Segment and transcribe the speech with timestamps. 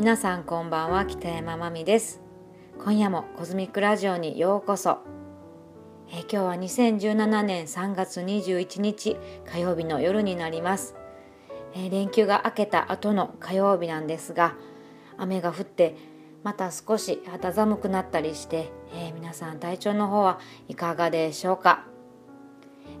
[0.00, 2.22] 皆さんこんばんは北山まみです。
[2.82, 5.00] 今夜もコズミックラジオにようこそ。
[6.08, 10.94] え今日は2017年3月21日火曜日の夜になります。
[11.74, 14.54] え連休が明けた後の火曜日なんですが
[15.18, 15.96] 雨が降って
[16.44, 21.84] また少し肌寒くなったりして、えー、皆さん体調の方はいかがでしょうか、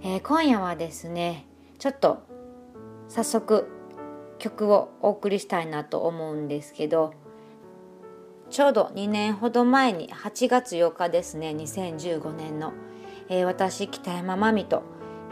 [0.02, 1.46] えー、今夜はですね
[1.78, 2.22] ちょっと
[3.08, 3.79] 早速
[4.40, 7.14] 曲をお送りしたいなと思うんですけど
[8.50, 12.72] ちょうど2年ほど前に8月8日ですね2015年の、
[13.28, 14.82] えー、私北山真美と、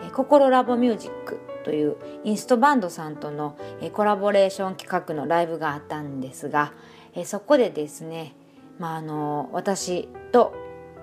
[0.04, 6.72] えー、心ラボミュージックというインストバンドさんとの、えー、コラボレーション企画のライブがあったんですが、
[7.14, 8.34] えそこでですね、
[8.78, 10.54] まあ、あの私と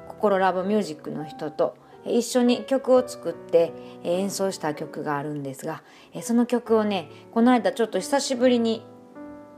[0.08, 3.74] 心ラボミュージックの人と一緒に曲を作って
[4.04, 5.84] 演奏した曲があるんですが
[6.22, 8.86] その曲をねこの間ちょっと久しぶりに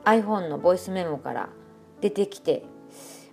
[0.05, 1.49] iPhone のボイスメモから
[1.99, 2.63] 出てきて、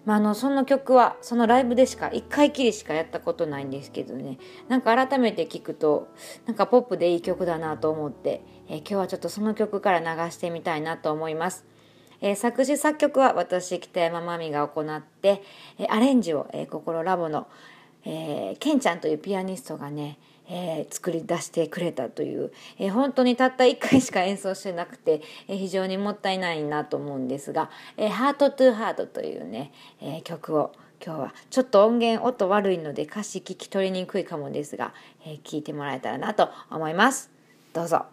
[0.05, 6.08] まあ、あのその曲はそのライブでしか1回きりしかやったことないんですけどねなんか改めて聞くと
[6.46, 11.64] なんかポップでいい曲だなと思って、え今日はちょっとその曲から流してみたいなと思います。
[12.20, 15.42] え、作詞作曲は私北山真美が行って、
[15.78, 17.48] え、アレンジを、えー、心ラボの、
[18.05, 30.72] えー、ケンちゃんというピアニストがね、えー、作り出してくれたという、えー、本当にたった1回しか演奏してなくて、えー、非常にもったいないなと思うんですが「えー、ハートトゥハートというね、えー、曲を
[31.05, 34.92] 今日はちょっと音源音悪いので歌詞聞き取りにくいかもですが、
[35.24, 37.30] えー、聞いてもらえたらなと思います。
[37.72, 38.06] どうぞ。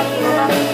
[0.00, 0.69] Bye.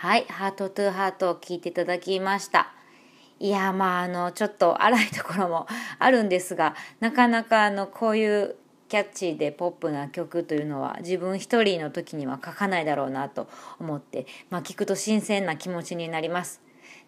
[0.00, 2.70] はい、ハートトゥーハートを聞いていただきました
[3.40, 5.66] いやまああのちょっと荒いところも
[5.98, 8.54] あるんですがなかなかあのこういう
[8.88, 13.48] キャッチーでポップな曲というのは自分一人の時には書かないだろうなと
[13.80, 16.60] 思って、まあ、聞くと新鮮な気持ちになります。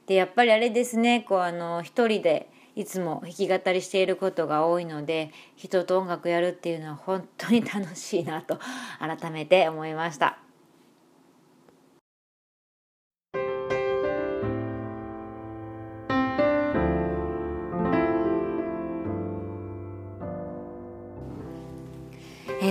[0.09, 8.59] でやっぱりあれですねこうあの一人でいつも弾き語りしていることが多いので人と音楽やるっていうのは本当に楽しいなと
[8.99, 10.50] 改めて思いました。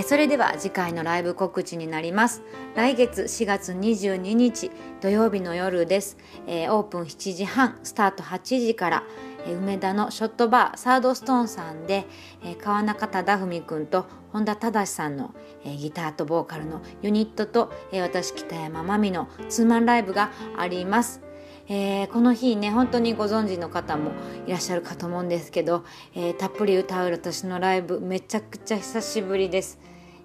[0.00, 2.42] えー、それでは次回のライブ告知になります。
[2.74, 4.70] 来月4月22日
[5.02, 6.16] 土曜日の夜です、
[6.46, 9.02] えー、オープン7時半スタート8時から
[9.46, 12.06] 梅田のショットバーサードストーンさんで、
[12.42, 15.34] えー、川中忠文くんと本田忠さんの、
[15.66, 21.20] えー、ギターとボーカルのユニットと、えー、私北山真美のツーマンライブがあります。
[21.68, 24.10] えー、この日ね本当にご存知の方も
[24.46, 25.84] いらっしゃるかと思うんですけど、
[26.16, 29.78] えー、たっぷり歌う私のライブめちゃくちゃ久しぶりです、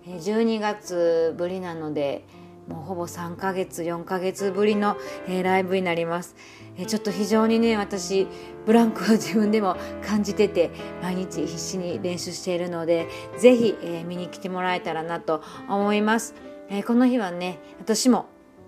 [0.07, 2.25] 12月ぶりなので
[2.67, 4.97] もうほぼ3ヶ月4ヶ月ぶりの、
[5.27, 6.35] え、ライブになります、
[6.77, 8.27] え、ちょっと非常にね私
[8.65, 10.71] ブランクを自分でも感じてて
[11.01, 13.07] 毎日必死に練習しているので
[13.37, 16.33] 是非、え、見に来てもらえたらなと思います、
[16.69, 18.27] えこの日はね私も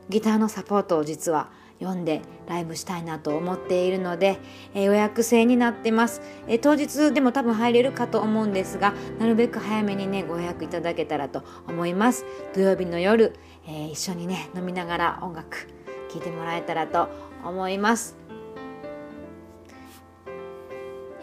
[0.09, 4.39] ギターのサポートを実は読んでライブしたいなと思っているので、
[4.73, 12.25] えー、予約制になってます、えー、当日でも多分入れるかと思うんですがなるべく早めにねご予約いただけたらと思います。
[12.53, 13.33] 土曜日の夜、
[13.67, 15.67] えー、一緒にね飲みながら音楽
[16.09, 17.09] 聴いてもらえたらと
[17.43, 18.15] 思います、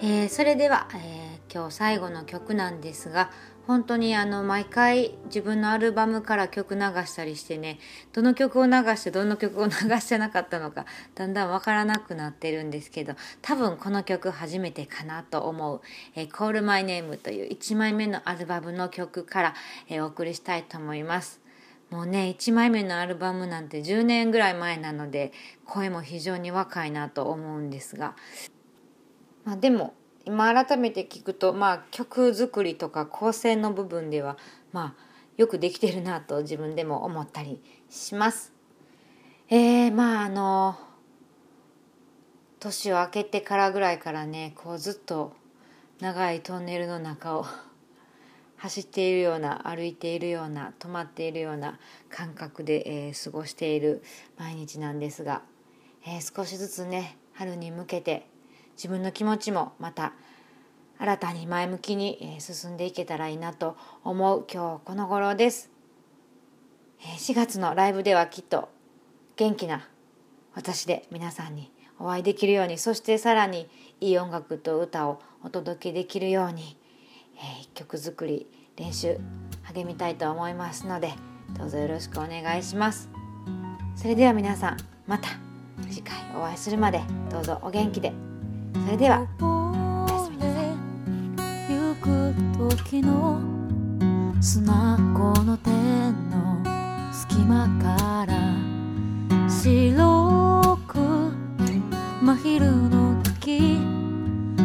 [0.03, 3.31] えそれでは、え今日最後の曲なんですが
[3.69, 7.79] 本当にあの毎回自分のアルバムから曲流したりしてね
[8.13, 10.85] どの曲を流してどの曲を流してなかったのか
[11.15, 15.81] だんだんわからなくなってるんですけど多分この曲初めてかなと思う
[16.17, 19.55] 「えー、Call My Name」という1枚目のアルバムの曲から、
[19.89, 21.41] えー、お送りしたいと思います。
[21.91, 25.33] もうね1枚目のアルバムなんて10年ぐらい前なので
[25.65, 28.17] 声も非常に若いなと思うんですが、
[29.45, 29.95] まあ、でも
[30.27, 34.39] 今改めて聞くと、まあ、曲作りとか構成の部分では、
[34.73, 35.05] まあ、
[35.37, 38.53] よくできてるなと自分でも思ったりします。
[39.51, 40.77] えー、まああの
[42.61, 45.35] 年を明けてからぐらいからねこうずっと
[46.01, 47.45] 長いトンネルの中を
[48.57, 51.79] 走っているような歩いているような止まっているような
[52.09, 54.03] 感覚で、えー、過ごしている
[54.39, 55.43] 毎日なんですが、
[56.07, 58.27] えー、少しずつね春に向けて
[58.77, 60.13] 自分の気持ちもまた
[60.99, 65.71] 新たに前向きに進んでいけたらいいなと思う今日この頃です。
[67.19, 68.69] 4月のライブではきっと
[69.37, 69.89] 元気な
[70.55, 73.69] 私で皆さんにお会いできるようにそしてさらに
[74.01, 76.79] いい音楽と歌をお届けできるように、
[77.37, 79.19] えー、曲作り練習
[79.65, 81.13] 励みたいと思いますので
[81.59, 83.11] どうぞよろしくお願いします。
[83.97, 84.77] それでは皆さん
[85.07, 85.29] また
[85.89, 88.34] 次回お会いするまでどうぞお元気で。
[88.75, 90.65] それではおやすみなさい。
[91.73, 92.35] 行く
[92.83, 93.41] 時の
[94.41, 96.63] 砂子の手の
[97.13, 98.35] 隙間から
[99.49, 100.99] 白く
[102.23, 103.79] 真昼の月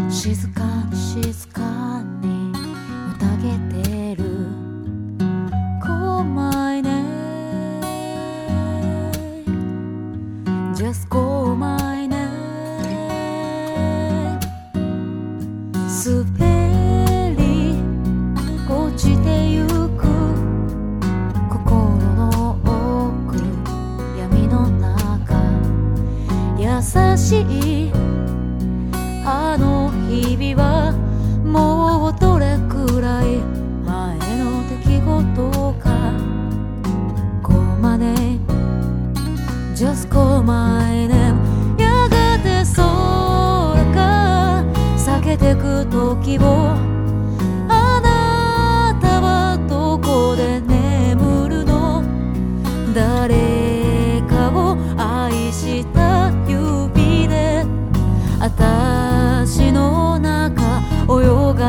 [0.09, 1.58] 静かに静かに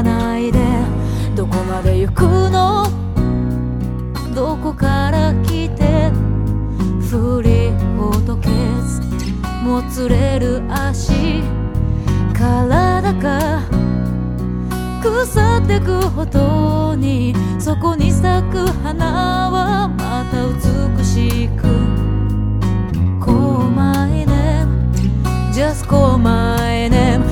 [0.03, 0.59] ないで
[1.35, 2.87] どこまで行くの？
[4.35, 6.11] どこから来て？
[7.01, 9.01] 振りほどけず
[9.65, 11.43] もつれる足。
[12.33, 13.63] 体が
[15.03, 20.47] 腐ってくほどにそこに咲く花はまた
[20.99, 21.69] 美しく。
[23.25, 23.33] こ
[23.67, 24.31] う前の
[25.53, 27.23] Just call my name